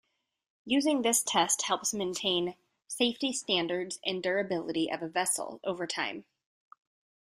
Using 0.65 1.03
this 1.03 1.21
test 1.21 1.61
helps 1.61 1.93
maintain 1.93 2.55
safety 2.87 3.31
standards 3.31 3.99
and 4.03 4.23
durability 4.23 4.91
of 4.91 5.03
a 5.03 5.07
vessel 5.07 5.59
over 5.63 5.85
time. 5.85 6.25